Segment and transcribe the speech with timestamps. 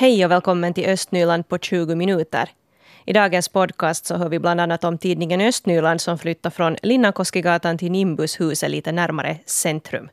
[0.00, 2.50] Hej och välkommen till Östnyland på 20 minuter.
[3.04, 7.78] I dagens podcast så hör vi bland annat om tidningen Östnyland som flyttar från Linnankoskigatan
[7.78, 10.08] till Nimbushuset lite närmare centrum.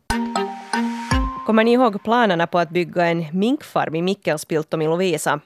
[1.46, 5.40] Kommer ni ihåg planerna på att bygga en minkfarm i Mikkelspiltom i Lovisa?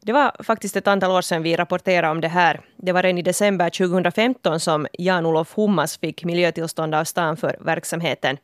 [0.00, 2.60] Det var faktiskt ett antal år sedan vi rapporterade om det här.
[2.76, 8.36] Det var redan i december 2015 som Jan-Olof Hummas fick miljötillstånd av stan för verksamheten.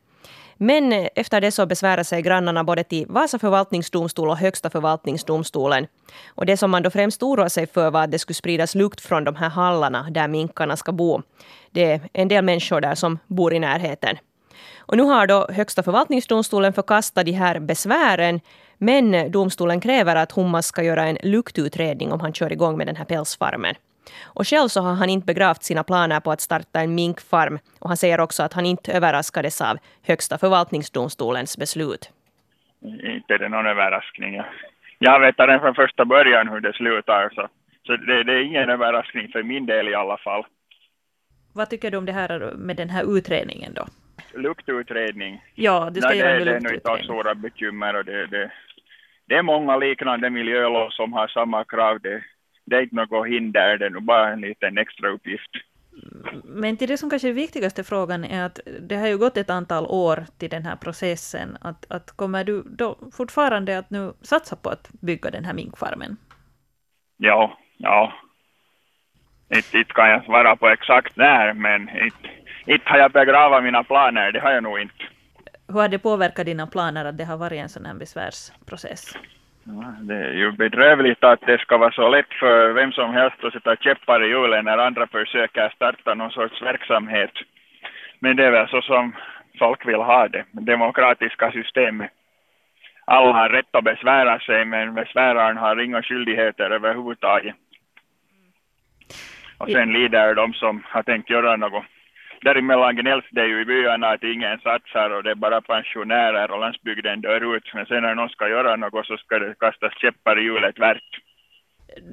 [0.63, 5.87] Men eh, efter det så besvärade sig grannarna både till Vasa förvaltningsdomstol och Högsta förvaltningsdomstolen.
[6.27, 9.01] Och det som man då främst oroade sig för var att det skulle spridas lukt
[9.01, 11.21] från de här hallarna där minkarna ska bo.
[11.71, 14.17] Det är en del människor där som bor i närheten.
[14.77, 18.39] Och nu har då Högsta förvaltningsdomstolen förkastat de här besvären
[18.77, 22.87] men eh, domstolen kräver att Hummas ska göra en luktutredning om han kör igång med
[22.87, 23.75] den här pälsfarmen.
[24.23, 27.59] Och själv så har han inte begravt sina planer på att starta en minkfarm.
[27.79, 32.11] Och han säger också att han inte överraskades av Högsta förvaltningsdomstolens beslut.
[33.03, 34.41] Inte är det någon överraskning.
[34.99, 37.29] Jag vet redan från första början hur det slutar.
[37.35, 37.47] Så,
[37.85, 40.45] så det, det är ingen överraskning för min del i alla fall.
[41.53, 43.85] Vad tycker du om det här med den här utredningen då?
[44.33, 45.41] Luktutredning?
[45.55, 48.27] Ja, du ska Nej, göra en det, det är nog inte stora bekymmer och det,
[48.27, 48.51] det,
[49.27, 51.99] det är många liknande miljölov som har samma krav.
[52.01, 52.23] Det,
[52.65, 55.51] det är inte något hinder, det är nog bara en liten extra uppgift.
[56.43, 59.49] Men till det som kanske är viktigaste frågan är att det har ju gått ett
[59.49, 61.57] antal år till den här processen.
[61.61, 66.17] Att, att kommer du då fortfarande att nu satsa på att bygga den här minkfarmen?
[67.17, 68.13] Ja, ja.
[69.55, 72.29] Inte, inte kan jag svara på exakt när, men inte,
[72.65, 75.03] inte har jag begravat mina planer, det har jag nog inte.
[75.67, 79.17] Hur har det påverkat dina planer att det har varit en sån här besvärsprocess?
[80.01, 83.53] Det är ju bedrövligt att det ska vara så lätt för vem som helst att
[83.53, 87.31] sätta käppar i hjulen när andra försöker starta någon sorts verksamhet.
[88.19, 89.15] Men det är väl så som
[89.59, 92.11] folk vill ha det, demokratiska systemet.
[93.05, 97.55] Alla har rätt att besvära sig, men besväraren har inga skyldigheter överhuvudtaget.
[99.57, 101.83] Och sen lider de som har tänkt göra något
[102.43, 106.59] däremellan gnälls det ju i byarna att ingen satsar och det är bara pensionärer och
[106.59, 107.73] landsbygden dör ut.
[107.73, 111.03] Men sen när någon ska göra något så ska det kastas käppar i hjulet tvärt.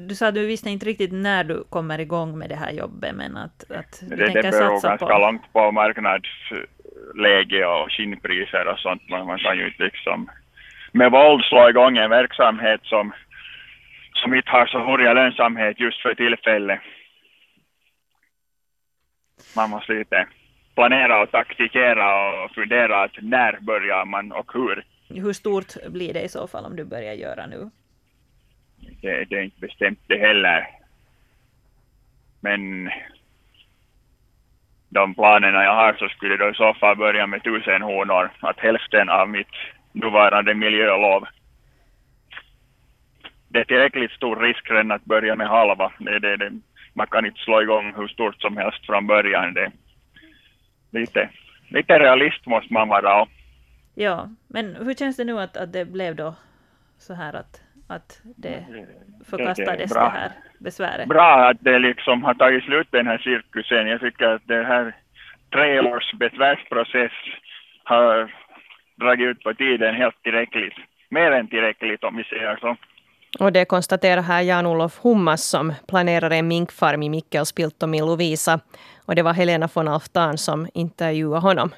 [0.08, 3.14] Du sa att du visste inte riktigt när du kommer igång med det här jobbet,
[3.14, 5.18] men att, att du det, tänker det beror satsa ganska på...
[5.18, 9.08] långt på marknadsläge och skinnpriser och sånt.
[9.08, 10.30] Man, man kan ju inte liksom
[10.92, 13.12] med våld slå igång en verksamhet som,
[14.14, 16.80] som inte har så hurriga lönsamhet just för tillfället
[19.56, 20.26] man måste lite
[20.74, 24.84] planera och taktikera och fundera att när börjar man och hur.
[25.08, 27.70] Hur stort blir det i så fall om du börjar göra nu?
[29.02, 30.68] Det, det är inte bestämt det heller.
[32.40, 32.90] Men
[34.88, 38.30] de planerna jag har så skulle då i så fall börja med tusen honor.
[38.40, 39.54] Att hälften av mitt
[39.92, 41.24] nuvarande miljölov.
[43.48, 45.92] Det är tillräckligt stor risk redan att börja med halva.
[45.98, 46.50] Det, det, det,
[46.94, 49.54] man kan inte slå igång hur stort som helst från början.
[49.54, 49.72] Det,
[50.90, 51.28] lite,
[51.68, 53.26] lite realist måste man vara.
[53.94, 56.34] Ja, men hur känns det nu att, att det blev då
[56.98, 58.64] så här att, att det
[59.30, 61.08] förkastades det, det, här besväret?
[61.08, 63.86] Bra att det liksom har tagit slut den här cirkusen.
[63.86, 64.96] Jag tycker att det här
[65.52, 67.12] tre års besvärsprocess
[67.84, 68.34] har
[68.96, 70.74] dragit ut på tiden helt tillräckligt.
[71.08, 72.76] Mer än tillräckligt om vi säger så.
[73.38, 78.60] Och det konstaterar här Jan-Olof Hummas som planerar en minkfarm i Mikkelspiltom i Lovisa.
[79.06, 81.70] Och det var Helena von Alftan som intervjuade honom.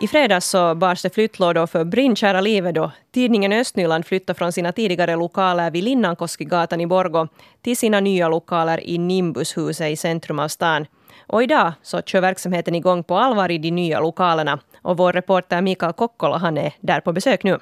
[0.00, 4.72] I fredags så bars det flyttlådor för brinnkära livet då tidningen Östnyland flyttade från sina
[4.72, 7.28] tidigare lokaler vid Linnankoskigatan i Borgo
[7.62, 10.86] till sina nya lokaler i Nimbushuset i centrum av stan.
[11.26, 14.58] Och idag så kör verksamheten igång på allvar i de nya lokalerna.
[14.82, 17.58] Och vår reporter Mikael Kokkola han är där på besök nu.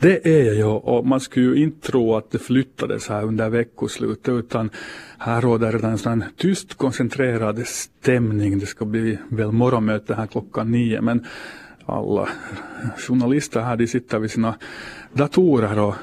[0.00, 3.48] Det är jag ju och man skulle ju inte tro att det flyttades här under
[3.48, 4.70] veckoslutet utan
[5.18, 8.58] här råder redan en sån tyst koncentrerad stämning.
[8.58, 11.26] Det ska bli väl morgonmöte här klockan nio men
[11.86, 12.28] alla
[12.98, 14.54] journalister här de sitter vid sina
[15.12, 15.94] datorer och,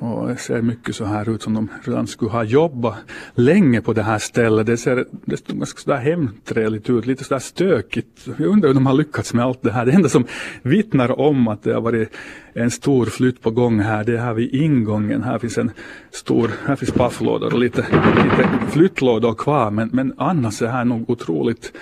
[0.00, 2.94] och det ser mycket så här ut som de redan skulle ha jobbat
[3.34, 4.66] länge på det här stället.
[4.66, 8.26] Det ser, det ganska sådär hemtrevligt ut, lite sådär stökigt.
[8.38, 9.86] Jag undrar hur de har lyckats med allt det här.
[9.86, 10.24] Det enda som
[10.62, 12.16] vittnar om att det har varit
[12.52, 15.22] en stor flytt på gång här, det är här vid ingången.
[15.22, 15.70] Här finns en
[16.10, 17.86] stor, här finns pafflådor och lite,
[18.24, 21.72] lite flyttlådor kvar men, men annars är det här nog otroligt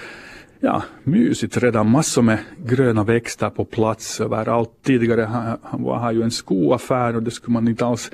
[0.61, 1.91] ja, mysigt redan.
[1.91, 4.71] Massor med gröna växter på plats överallt.
[4.83, 8.11] Tidigare var här ju en skoaffär och det skulle man inte alls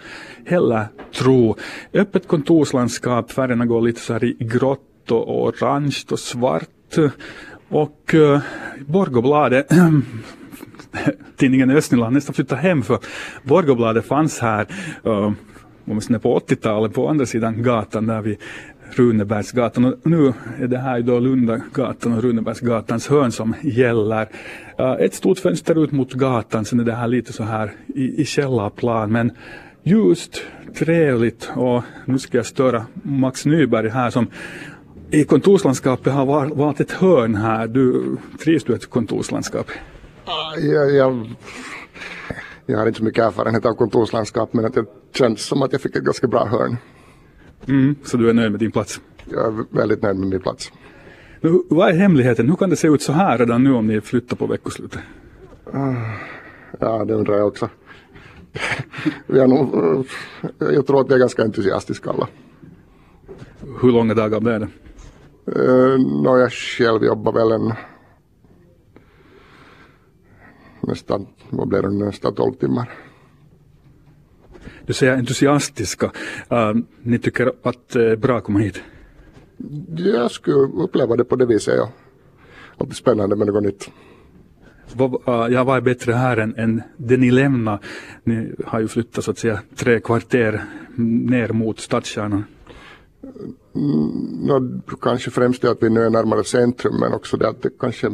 [0.46, 1.56] heller tro.
[1.92, 6.68] Öppet kontorslandskap, färgerna går lite så här i grått och orange och svart.
[7.68, 8.40] Och uh,
[8.86, 9.68] Borgobladet
[11.36, 12.98] tidningen Östnyland nästan flyttade hem för
[13.42, 14.66] Borgobladet fanns här
[15.04, 15.32] eh, uh,
[15.86, 18.38] åtminstone på 80-talet på andra sidan gatan där vid
[18.90, 24.28] Runebergsgatan och nu är det här då Lundagatan och Runebergsgatans hörn som gäller.
[24.78, 28.22] Eh, ett stort fönster ut mot gatan, sen är det här lite så här i,
[28.22, 29.32] i källarplan men
[29.82, 30.42] ljust,
[30.74, 34.26] trevligt och nu ska jag störa Max Nyberg här som
[35.10, 37.66] i kontorslandskapet har valt ett hörn här.
[37.66, 39.70] Du, trivs du i ett kontorslandskap?
[40.24, 41.30] Ah, jag, jag,
[42.66, 44.84] jag har inte så mycket erfarenhet av kontorslandskap men att det
[45.14, 46.76] känns som att jag fick ett ganska bra hörn.
[47.68, 49.00] Mm, så du är nöjd med din plats?
[49.30, 50.72] Jag är väldigt nöjd med min plats.
[51.40, 52.48] Nu, vad är hemligheten?
[52.48, 55.00] Hur kan det se ut så här redan nu om ni flyttar på veckoslutet?
[56.80, 57.68] Ja, det undrar jag också.
[59.26, 60.06] vi är nog,
[60.58, 62.28] jag tror att vi är ganska entusiastiska alla.
[63.80, 64.68] Hur långa dagar blir det?
[65.48, 67.72] Uh, no, jag själv jobbar väl en
[70.80, 72.90] nästan, vad blir det, nästan 12 timmar.
[74.86, 76.06] Du säger entusiastiska.
[76.52, 78.82] Uh, ni tycker att det är bra att komma hit?
[79.96, 81.90] Jag skulle uppleva det på det viset, ja.
[82.78, 83.90] Alltid spännande med något nytt.
[84.92, 87.78] Vad, uh, ja, vad är bättre här än, än det ni lämnar?
[88.24, 90.64] Ni har ju flyttat så att säga tre kvarter
[90.96, 92.44] ner mot stadskärnan.
[93.74, 94.06] Mm,
[94.46, 97.70] no, kanske främst det att vi nu är närmare centrum men också det att det
[97.78, 98.10] kanske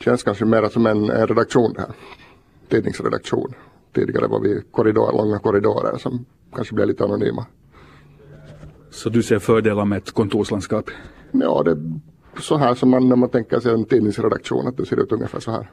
[0.00, 1.90] känns kanske mer som en, en redaktion det här.
[2.68, 3.54] Tidningsredaktion.
[3.96, 7.46] Tidigare var vi korridor, långa korridorer som kanske blev lite anonyma.
[8.90, 10.90] Så du ser fördelar med ett kontorslandskap?
[11.32, 11.78] Ja, det är
[12.40, 15.40] så här som man när man tänker sig en tidningsredaktion, att det ser ut ungefär
[15.40, 15.70] så här.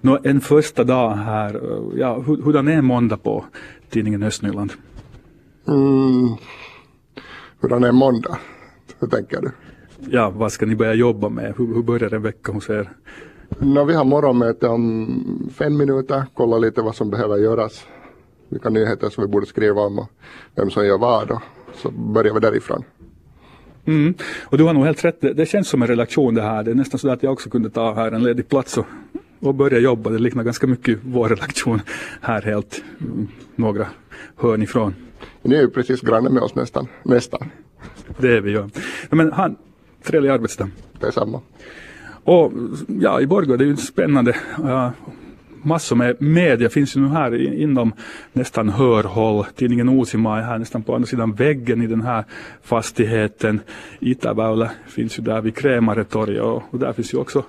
[0.00, 1.60] Nå, en första dag här,
[1.96, 3.44] ja, hur, hurdan är en måndag på
[3.90, 4.72] tidningen Östnyland?
[5.68, 6.36] Mm,
[7.60, 8.38] hurdan är en måndag?
[8.98, 9.50] Hur tänker du?
[10.10, 11.54] Ja, vad ska ni börja jobba med?
[11.56, 12.90] Hur, hur börjar en vecka hos er?
[13.58, 17.86] No, vi har morgonmöte om fem minuter, kolla lite vad som behöver göras.
[18.48, 20.08] Vilka nyheter som vi borde skriva om och
[20.54, 21.30] vem som gör vad.
[21.30, 21.40] Och
[21.74, 22.84] så börjar vi därifrån.
[23.84, 24.14] Mm.
[24.44, 26.62] Och du har nog helt rätt, det, känns som en relation det här.
[26.64, 28.86] Det är nästan så att jag också kunde ta här en ledig plats och,
[29.40, 30.10] och börja jobba.
[30.10, 31.80] Det liknar ganska mycket vår relation
[32.20, 33.86] här helt mm, några
[34.36, 34.94] hörn ifrån.
[35.42, 36.88] Ni är ju precis granne med oss nästan.
[37.02, 37.50] nästan.
[38.18, 38.68] Det är vi ju.
[39.10, 39.56] Men han,
[40.02, 40.68] trevlig arbetsdag.
[41.00, 41.40] Detsamma.
[42.24, 42.52] Och
[43.00, 44.36] ja, i Borgå det är ju spännande.
[44.58, 44.90] Uh,
[45.62, 47.92] massor med media finns ju nu här inom
[48.32, 49.44] nästan hörhåll.
[49.56, 52.24] Tidningen Uusimaa är här nästan på andra sidan väggen i den här
[52.62, 53.60] fastigheten.
[54.00, 57.44] Itäväylä finns ju där vid Krämaretorget och, och där finns ju också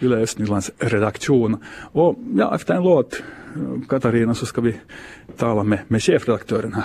[0.00, 1.56] Yle Östnylands redaktion.
[1.92, 3.22] Och ja, efter en låt,
[3.88, 4.74] Katarina, så ska vi
[5.36, 6.84] tala med, med chefredaktören här.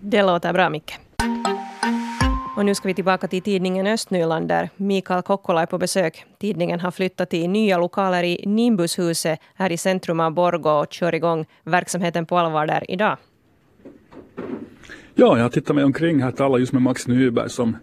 [0.00, 1.05] Det låter bra, Micke.
[2.56, 6.24] Och nu ska vi tillbaka till tidningen Östnyland där Mikael Kokkola är på besök.
[6.38, 11.14] Tidningen har flyttat till nya lokaler i Nimbushuset här i centrum av Borgå och kör
[11.14, 13.16] igång verksamheten på allvar där idag.
[15.14, 17.76] Ja, jag tittar mig omkring här, talar just med Max Nyberg som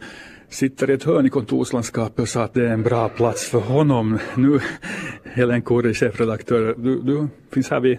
[0.49, 3.59] sitter i ett hörn i kontorslandskapet och sa att det är en bra plats för
[3.59, 4.19] honom.
[4.35, 4.59] Nu,
[5.23, 7.97] Helen Kurri, chefredaktör, du, du finns här vid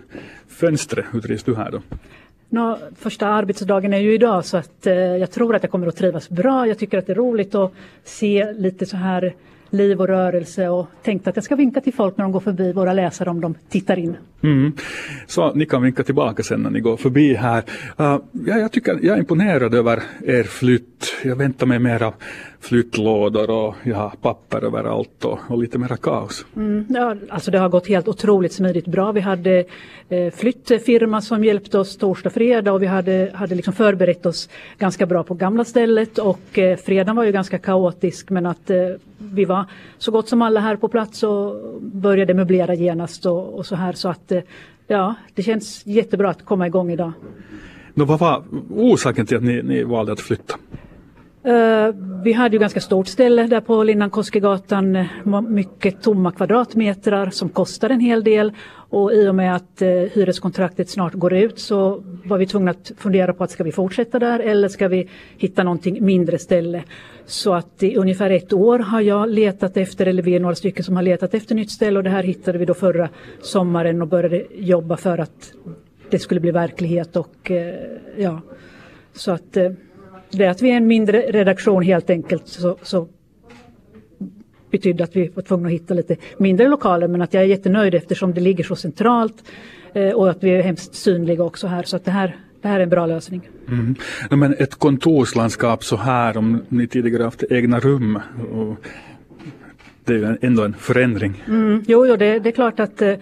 [0.49, 1.07] fönstret.
[1.11, 1.83] Hur trivs du här då?
[2.55, 5.97] Nå, första arbetsdagen är ju idag så att eh, jag tror att jag kommer att
[5.97, 6.67] trivas bra.
[6.67, 7.73] Jag tycker att det är roligt att
[8.05, 9.35] se lite så här
[9.71, 12.73] liv och rörelse och tänkte att jag ska vinka till folk när de går förbi,
[12.73, 14.17] våra läsare om de tittar in.
[14.43, 14.73] Mm.
[15.27, 17.63] Så ni kan vinka tillbaka sen när ni går förbi här.
[18.01, 21.15] Uh, ja, jag, tycker, jag är imponerad över er flytt.
[21.23, 22.13] Jag väntar mig mera
[22.65, 26.47] flyttlådor och ja, papper överallt och, och lite mera kaos.
[26.57, 29.13] Mm, ja, alltså det har gått helt otroligt smidigt bra.
[29.13, 29.65] Vi hade
[30.09, 35.07] eh, flyttfirma som hjälpte oss torsdag, fredag och vi hade, hade liksom förberett oss ganska
[35.07, 38.77] bra på gamla stället och eh, fredagen var ju ganska kaotisk men att eh,
[39.19, 39.65] vi var
[39.99, 43.93] så gott som alla här på plats och började möblera genast och, och så här
[43.93, 44.43] så att eh,
[44.87, 47.13] ja, det känns jättebra att komma igång idag.
[47.95, 50.55] Nå, vad var orsaken till att ni, ni valde att flytta?
[51.45, 57.49] Eh, vi hade ju ganska stort ställe där på Linnankoskegatan, eh, mycket tomma kvadratmetrar som
[57.49, 58.53] kostar en hel del
[58.91, 62.93] och i och med att eh, hyreskontraktet snart går ut så var vi tvungna att
[62.99, 65.09] fundera på att ska vi fortsätta där eller ska vi
[65.39, 66.85] hitta någonting mindre ställe.
[67.27, 70.85] Så att i ungefär ett år har jag letat efter, eller vi är några stycken
[70.85, 73.09] som har letat efter nytt ställe och det här hittade vi då förra
[73.43, 75.53] sommaren och började jobba för att
[76.11, 77.51] det skulle bli verklighet och
[78.17, 78.41] ja,
[79.13, 79.57] så att
[80.31, 83.09] det att vi är en mindre redaktion helt enkelt så, så
[84.71, 87.95] betydde att vi var tvungna att hitta lite mindre lokaler men att jag är jättenöjd
[87.95, 89.45] eftersom det ligger så centralt
[89.95, 92.79] eh, och att vi är hemskt synliga också här så att det här, det här
[92.79, 93.49] är en bra lösning.
[93.69, 93.95] Mm.
[94.31, 98.19] Men ett kontorslandskap så här om ni tidigare haft egna rum
[100.05, 101.43] det är ju ändå en förändring.
[101.49, 103.15] Mm, jo, jo det, det är klart att eh,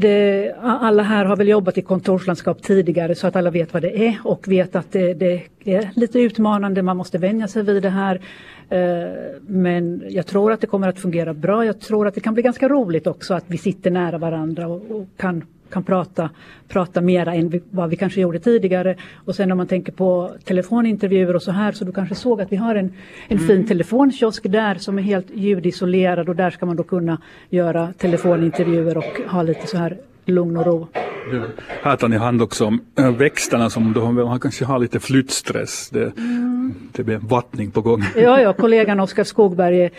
[0.00, 4.06] det, alla här har väl jobbat i kontorslandskap tidigare så att alla vet vad det
[4.06, 7.90] är och vet att det, det är lite utmanande, man måste vänja sig vid det
[7.90, 8.20] här.
[8.68, 9.10] Eh,
[9.46, 11.64] men jag tror att det kommer att fungera bra.
[11.64, 14.90] Jag tror att det kan bli ganska roligt också att vi sitter nära varandra och,
[14.90, 16.30] och kan kan prata,
[16.68, 18.96] prata mera än vi, vad vi kanske gjorde tidigare.
[19.24, 22.52] Och sen om man tänker på telefonintervjuer och så här så du kanske såg att
[22.52, 22.92] vi har en,
[23.28, 23.48] en mm.
[23.48, 27.18] fin telefonkiosk där som är helt ljudisolerad och där ska man då kunna
[27.50, 30.88] göra telefonintervjuer och ha lite så här lugn och ro.
[31.32, 31.42] Ja.
[31.82, 35.90] Här tar ni hand också om äh, växterna som då kanske har lite flyttstress.
[35.90, 36.74] Det, mm.
[36.92, 38.02] det blir vattning på gång.
[38.16, 39.90] Ja, ja kollegan Oskar Skogberg är,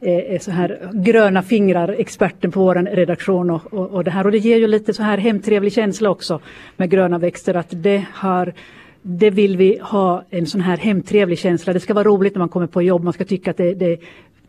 [0.00, 4.24] Eh, är så här gröna fingrar, experten på vår redaktion och, och, och, det här.
[4.24, 6.40] Och det ger ju lite så här hemtrevlig känsla också
[6.76, 8.52] med gröna växter att det har
[9.02, 11.72] det vill vi ha en sån här hemtrevlig känsla.
[11.72, 13.04] Det ska vara roligt när man kommer på jobb.
[13.04, 13.98] Man ska tycka att det, det är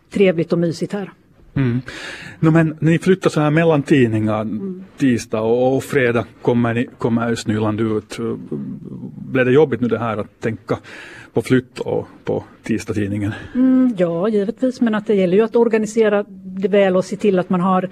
[0.09, 1.11] trevligt och mysigt här.
[1.53, 1.81] Mm.
[2.39, 4.83] No, men ni flyttar så här mellan tidningar, mm.
[4.97, 8.17] tisdag och, och fredag kommer, ni, kommer Östnyland ut.
[9.31, 10.77] Blev det jobbigt nu det här att tänka
[11.33, 13.33] på flytt och på tisdagstidningen?
[13.55, 17.39] Mm, ja, givetvis, men att det gäller ju att organisera det väl och se till
[17.39, 17.89] att man har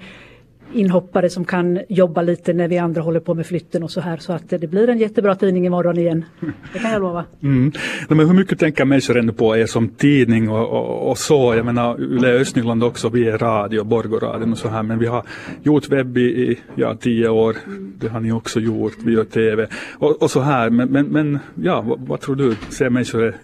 [0.72, 4.16] inhoppare som kan jobba lite när vi andra håller på med flytten och så här
[4.16, 6.24] så att det blir en jättebra tidning imorgon igen.
[6.72, 7.24] Det kan jag lova.
[7.42, 7.72] Mm.
[8.08, 11.54] Men hur mycket tänker människor ändå på er som tidning och, och, och så?
[11.54, 15.24] Jag menar Yle Östnyland också, vi är radio, Borgoradion och så här men vi har
[15.62, 17.56] gjort webb i ja, tio år.
[17.98, 19.66] Det har ni också gjort, vi gör TV
[19.98, 22.56] och, och så här men, men, men ja, vad, vad, tror du?
[22.68, 23.34] Ser människor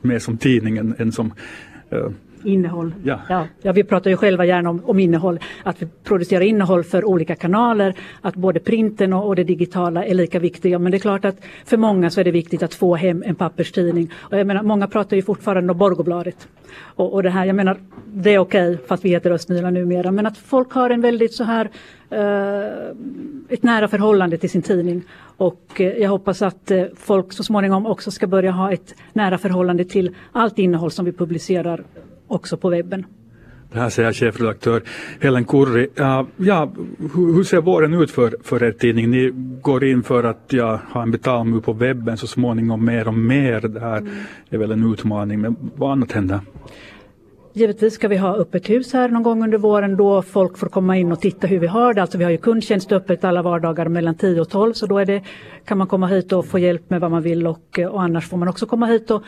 [0.00, 1.32] mer som tidningen än som
[1.92, 2.08] uh,
[2.48, 2.94] Innehåll.
[3.04, 3.20] Ja.
[3.28, 7.04] Ja, ja, vi pratar ju själva gärna om, om innehåll, att vi producerar innehåll för
[7.04, 10.78] olika kanaler, att både printen och, och, det digitala är lika viktiga.
[10.78, 13.34] Men det är klart att för många så är det viktigt att få hem en
[13.34, 14.12] papperstidning.
[14.18, 16.48] Och jag menar, många pratar ju fortfarande om Borgobladet.
[16.80, 17.76] Och, och det här, jag menar,
[18.06, 21.34] det är okej, okay, fast vi heter Östnyland numera, men att folk har en väldigt
[21.34, 21.70] så här
[22.12, 22.96] Uh,
[23.48, 25.02] ett nära förhållande till sin tidning.
[25.36, 29.38] Och uh, jag hoppas att uh, folk så småningom också ska börja ha ett nära
[29.38, 31.84] förhållande till allt innehåll som vi publicerar
[32.28, 33.06] också på webben.
[33.72, 34.82] Det här säger chefredaktör
[35.20, 35.88] Helen Kurri.
[36.00, 39.10] Uh, ja, hur, hur, ser våren ut för, för er tidning?
[39.10, 39.30] Ni
[39.62, 43.60] går in för att ja, ha en betalmur på webben så småningom mer och mer.
[43.60, 44.12] Det här mm.
[44.50, 46.40] är väl en utmaning, men vad annat händer?
[47.52, 50.96] Givetvis ska vi ha öppet hus här någon gång under våren då folk får komma
[50.96, 52.02] in och titta hur vi har det.
[52.02, 55.06] Alltså vi har ju kundtjänst öppet alla vardagar mellan 10 och 12 så då är
[55.06, 55.22] det,
[55.64, 58.36] kan man komma hit och få hjälp med vad man vill och, och annars får
[58.36, 59.22] man också komma hit och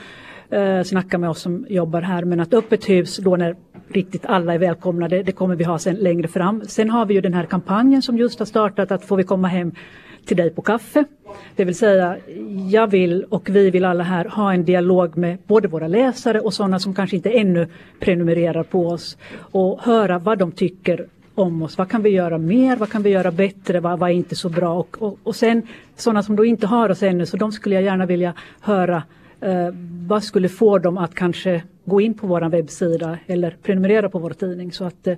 [0.50, 2.24] eh, snacka med oss som jobbar här.
[2.24, 3.56] Men att öppet hus då när
[3.88, 6.62] riktigt alla är välkomna, det, det, kommer vi ha sen längre fram.
[6.66, 9.48] Sen har vi ju den här kampanjen som just har startat att får vi komma
[9.48, 9.72] hem
[10.26, 11.04] till dig på kaffe.
[11.56, 12.16] Det vill säga,
[12.70, 16.54] jag vill och vi vill alla här ha en dialog med både våra läsare och
[16.54, 17.68] sådana som kanske inte ännu
[18.00, 21.78] prenumererar på oss och höra vad de tycker om oss.
[21.78, 22.76] Vad kan vi göra mer?
[22.76, 23.80] Vad kan vi göra bättre?
[23.80, 24.74] Vad, vad är inte så bra?
[24.74, 25.62] Och, och, och sen
[25.96, 29.02] sådana som då inte har oss ännu, så de skulle jag gärna vilja höra
[29.40, 29.74] Eh,
[30.06, 34.30] vad skulle få dem att kanske gå in på vår webbsida eller prenumerera på vår
[34.30, 34.72] tidning.
[34.72, 35.16] Så att eh,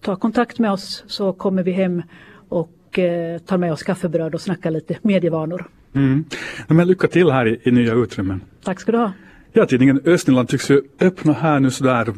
[0.00, 2.02] ta kontakt med oss så kommer vi hem
[2.48, 5.68] och eh, tar med oss kaffebröd och snackar lite medievanor.
[5.94, 6.24] Mm.
[6.68, 8.40] Men lycka till här i, i nya utrymmen.
[8.64, 9.12] Tack ska du ha.
[9.54, 12.08] Ja, tidningen Östnyland tycks ju öppna här nu sådär,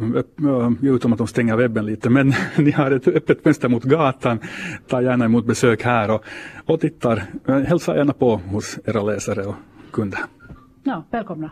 [0.83, 4.39] utom att de stänger webben lite, men ni har ett öppet fönster mot gatan.
[4.89, 6.25] Ta gärna emot besök här och,
[6.67, 7.25] och tittar.
[7.67, 9.55] Hälsa gärna på hos era läsare och
[9.93, 10.21] kunder.
[10.87, 11.51] Ja, välkomna.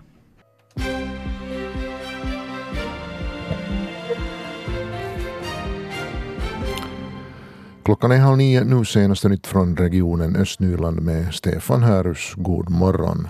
[7.82, 12.32] Klockan är halv nio, nu senaste nytt från regionen Östnyland med Stefan Härus.
[12.36, 13.28] God morgon.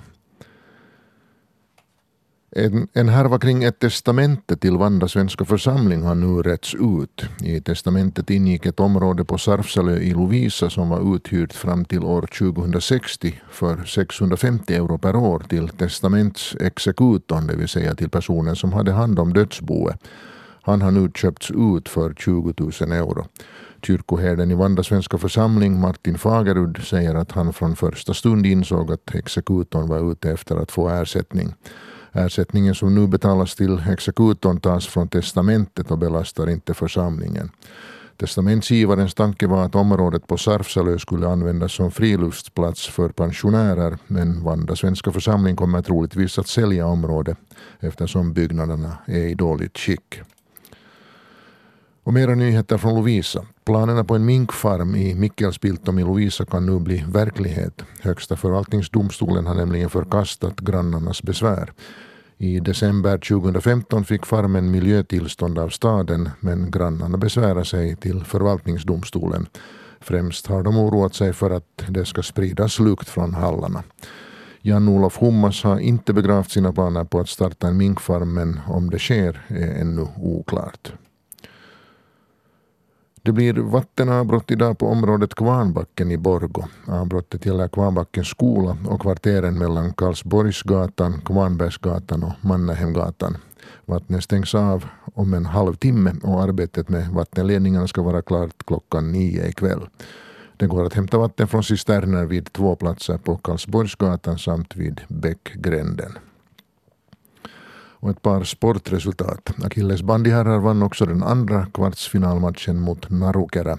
[2.57, 7.25] En, en härva kring ett testamente till Vanda svenska församling har nu rätts ut.
[7.45, 12.23] I testamentet ingick ett område på Sarfsalö i Lovisa som var uthyrt fram till år
[12.39, 18.93] 2060 för 650 euro per år till testamentsexekutorn, det vill säga till personen som hade
[18.93, 19.97] hand om dödsboet.
[20.63, 23.27] Han har nu köpts ut för 20 000 euro.
[23.83, 29.15] Kyrkoherden i Vanda svenska församling, Martin Fagerud, säger att han från första stund insåg att
[29.15, 31.55] exekutorn var ute efter att få ersättning.
[32.13, 37.51] Ersättningen som nu betalas till exekutorn tas från testamentet och belastar inte församlingen.
[38.17, 44.77] Testamentsgivarens tanke var att området på Sarfsalö skulle användas som friluftsplats för pensionärer men Vanda
[44.77, 47.39] svenska församling kommer troligtvis att sälja området
[47.81, 50.21] eftersom byggnaderna är i dåligt skick.
[52.05, 53.45] Och mera nyheter från Lovisa.
[53.65, 57.83] Planerna på en minkfarm i Mikkelsbiltom i Lovisa kan nu bli verklighet.
[58.01, 61.73] Högsta förvaltningsdomstolen har nämligen förkastat grannarnas besvär.
[62.39, 69.47] I december 2015 fick farmen miljötillstånd av staden men grannarna besvärade sig till förvaltningsdomstolen.
[70.01, 73.83] Främst har de oroat sig för att det ska spridas lukt från hallarna.
[74.61, 78.99] Jan-Olof Hummas har inte begravt sina planer på att starta en minkfarm men om det
[78.99, 80.93] sker är ännu oklart.
[83.25, 86.65] Det blir vattenavbrott idag på området Kvarnbacken i Borgo.
[86.87, 93.37] Avbrottet gäller Kvarnbackens skola och kvarteren mellan Karlsborgsgatan, Kvarnbergsgatan och Mannahemgatan.
[93.87, 99.49] Vattnet stängs av om en halvtimme och arbetet med vattenledningarna ska vara klart klockan nio
[99.49, 99.89] ikväll.
[100.57, 106.13] Det går att hämta vatten från cisterner vid två platser på Karlsborgsgatan samt vid Bäckgränden.
[108.03, 109.51] Och ett par sportresultat.
[109.65, 113.79] Akilles bandyherrar vann också den andra kvartsfinalmatchen mot Narukera.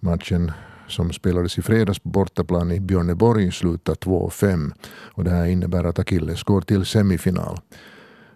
[0.00, 0.52] Matchen
[0.88, 5.98] som spelades i fredags på bortaplan i Björneborg slutade 2-5 och det här innebär att
[5.98, 7.58] Akilles går till semifinal.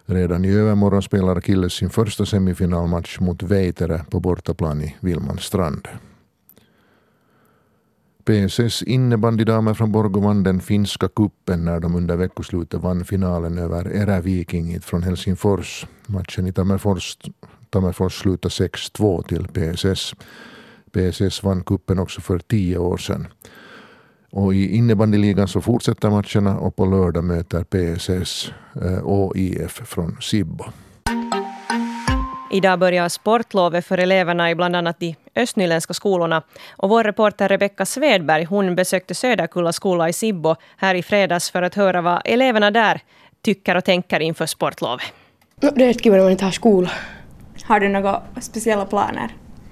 [0.05, 5.87] Redan i övermorgon spelar Akilles sin första semifinalmatch mot Veitere på bortaplan i Vilmanstrand.
[8.25, 13.85] PSS innebandydamer från Borgå vann den finska kuppen när de under veckoslutet vann finalen över
[13.85, 15.85] Eräviking från Helsingfors.
[16.07, 17.17] Matchen i Tammerfors,
[17.69, 20.13] Tammerfors slutade 6-2 till PSS.
[20.91, 23.27] PSS vann kuppen också för tio år sedan.
[24.31, 28.51] Och I innebandyligan så fortsätter matcherna och på lördag möter PSS
[28.81, 30.65] eh, ÅIF från Sibbo.
[32.53, 36.43] Idag börjar sportlovet för eleverna i bland annat de östnyländska skolorna.
[36.71, 41.61] Och vår reporter Rebecka Svedberg hon besökte Söderkulla skola i Sibbo här i fredags för
[41.61, 43.01] att höra vad eleverna där
[43.41, 45.05] tycker och tänker inför sportlovet.
[45.61, 46.91] No, det är kul när man inte har skola.
[47.63, 49.29] Har du några speciella planer?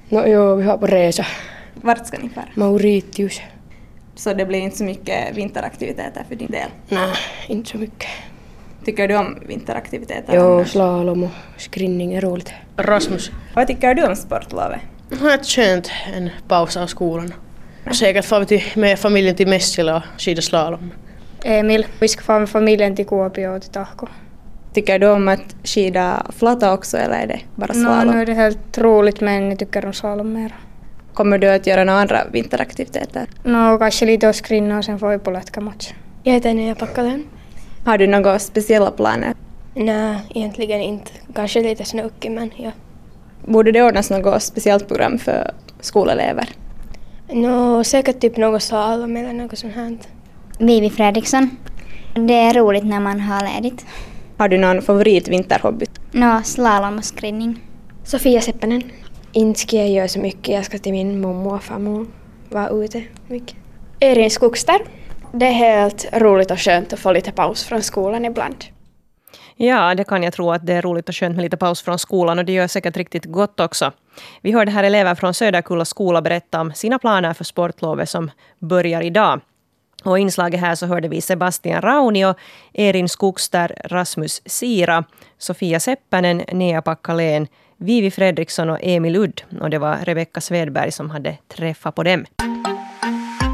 [0.10, 1.26] No, jo, vi har på resa.
[1.74, 2.46] Vart ska ni fara?
[2.54, 3.42] Mauritius.
[4.16, 6.70] Så det blir inte så mycket vinteraktiviteter för din del?
[6.90, 7.14] Nej,
[7.48, 8.10] inte så mycket.
[8.86, 10.36] Tycker du om vinteraktiviteter?
[10.36, 12.54] Jo, slalom och skrinning är roligt.
[12.84, 13.32] Rasmus.
[13.54, 14.80] Vad tycker du om sportlovet?
[15.10, 17.34] Det är skönt, en paus av skolan.
[17.92, 20.92] Säkert får vi till, med familjen till Messila och skida slalom.
[21.44, 21.86] Emil.
[22.00, 24.08] Vi ska fara med familjen till Kuopio och till Tahko.
[24.74, 28.08] Tycker du om att skida flata också eller är det bara slalom?
[28.08, 30.56] No, nu är det helt roligt men jag tycker om slalom mer.
[31.13, 33.26] Kommer du att göra några andra vinteraktiviteter?
[33.44, 35.94] No, kanske lite att skrinna och sen får vi på lätkamatch.
[36.24, 37.24] Jag heter Nea Packalen.
[37.86, 39.34] Har du några speciella planer?
[39.73, 41.12] Nej, egentligen inte.
[41.36, 42.71] Kanske lite snökig men ja.
[43.45, 46.49] Borde det ordnas något speciellt program för skolelever?
[47.32, 49.97] Nå, säkert typ något slalom eller något sånt här.
[50.60, 51.49] Vivi Fredriksson.
[52.13, 53.86] Det är roligt när man har ledigt.
[54.38, 55.86] Har du någon favoritvinterhobby?
[56.12, 57.60] Nå, slalom och skrinning.
[58.03, 58.84] Sofia Seppänen.
[59.32, 60.55] Inte ska jag göra så mycket.
[60.55, 62.08] Jag ska till min mormor och farmor.
[62.49, 63.55] Vara ute mycket.
[63.99, 64.79] Erin Skogster.
[65.32, 68.65] Det är helt roligt och skönt att få lite paus från skolan ibland.
[69.62, 72.00] Ja, det kan jag tro att det är roligt och skönt med lite paus från
[72.00, 73.91] skolan och det gör säkert riktigt gott också.
[74.41, 79.02] Vi hörde här elever från Söderkulla skola berätta om sina planer för sportlovet som börjar
[79.02, 79.41] idag.
[80.04, 82.36] Och i inslaget här så hörde vi Sebastian Raunio,
[82.74, 85.04] Erin Skogster, Rasmus Sira,
[85.38, 89.41] Sofia Seppänen, Nea Packalén, Vivi Fredriksson och Emil Udd.
[89.62, 92.26] Och det var Rebecka Svedberg som hade träffat på dem.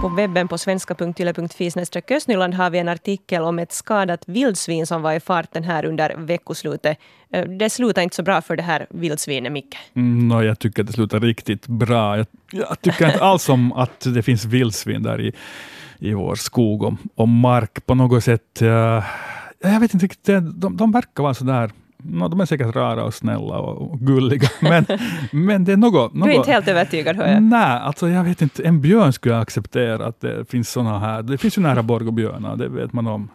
[0.06, 1.72] På webben på svenska.yle.fi
[2.16, 6.16] Östnyland har vi en artikel om ett skadat vildsvin som var i farten här under
[6.18, 6.98] veckoslutet.
[7.32, 9.78] Eh, det slutar inte så bra för det här vildsvinet, Micke.
[9.96, 12.18] Mm, no, jag tycker att det slutar riktigt bra.
[12.18, 15.34] Jag, jag tycker inte alls om att det finns vildsvin där i,
[16.00, 18.62] i vår skog och, och mark på något sätt.
[18.62, 19.04] Uh,
[19.60, 21.72] jag vet inte riktigt, de, de verkar vara sådär
[22.08, 24.86] No, de är säkert rara och snälla och gulliga, men,
[25.32, 26.14] men det är något...
[26.14, 27.44] något du är inte helt övertygad, hör jag.
[27.44, 28.64] Nej, alltså jag vet inte.
[28.64, 31.22] En björn skulle jag acceptera att det finns sådana här.
[31.22, 33.30] Det finns ju nära Borgåbjörnar, det vet man om.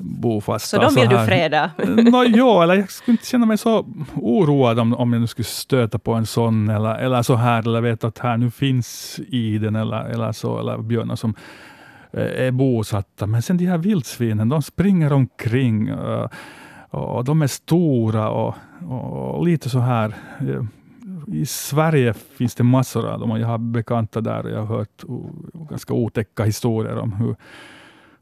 [0.00, 0.66] Bofasta.
[0.66, 1.70] Så de vill så du freda?
[1.86, 5.44] no, ja, eller jag skulle inte känna mig så oroad om, om jag nu skulle
[5.44, 9.76] stöta på en sån, eller, eller så här, eller vet att här nu finns iden
[9.76, 11.34] eller, eller så, eller björnar som
[12.16, 13.26] är bosatta.
[13.26, 15.90] Men sen de här vildsvinen, de springer omkring.
[15.90, 16.28] Uh,
[16.94, 18.54] och de är stora och,
[18.88, 20.14] och, lite så här.
[20.40, 20.62] Eh,
[21.34, 24.76] I Sverige finns det massor av dem och jag har bekanta där och jag har
[24.76, 25.04] hört
[25.70, 27.36] ganska otäcka historier om hur,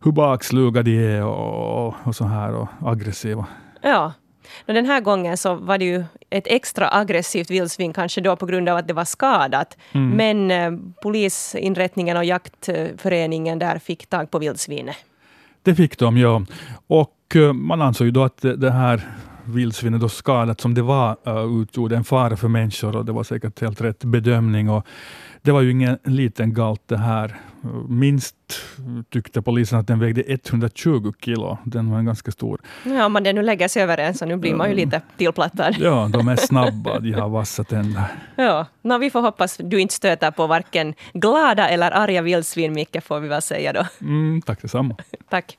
[0.05, 3.47] hur baksluga de är och, och så här och aggressiva.
[3.83, 4.13] Ja.
[4.67, 8.69] Den här gången så var det ju ett extra aggressivt vildsvin, kanske då på grund
[8.69, 9.79] av att det var skadat.
[9.93, 10.11] Mm.
[10.11, 14.97] Men eh, polisinrättningen och jaktföreningen där fick tag på vildsvinet.
[15.63, 16.43] Det fick de, ja.
[16.87, 19.03] Och Eh, man ansåg ju då att det här
[19.45, 23.25] vildsvinet då skadat som det var uh, utgjorde en fara för människor och det var
[23.25, 24.71] säkert helt rätt bedömning.
[24.71, 24.87] Och
[25.42, 27.37] det var ju ingen liten galt det här.
[27.88, 28.37] Minst
[29.11, 31.59] tyckte polisen att den vägde 120 kilo.
[31.64, 32.61] Den var en ganska stor.
[32.85, 35.75] Ja, man det nu lägger sig över en så nu blir man ju lite tillplattad.
[35.81, 38.05] Ja, de är snabba, de har vassa tänder.
[38.37, 43.05] Ja, no, vi får hoppas du inte stöter på varken glada eller arga vildsvin, Micke,
[43.05, 43.87] får vi väl säga då.
[44.01, 44.97] Mm, tack detsamma.
[45.29, 45.59] tack.